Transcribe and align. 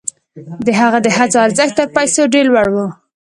د 0.65 0.67
هغه 0.79 0.97
د 1.05 1.07
هڅو 1.17 1.37
ارزښت 1.45 1.73
تر 1.79 1.87
پیسو 1.95 2.21
ډېر 2.33 2.45
لوړ 2.53 2.67
و. 2.71 2.77